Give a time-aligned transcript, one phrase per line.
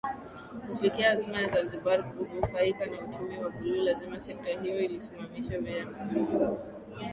[0.67, 5.97] Kufikia azma ya Zanzibar kunufaika na uchumi wa buluu lazima sekta hiyo isimamiwe vyema